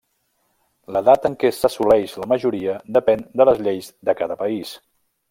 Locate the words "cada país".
4.23-4.73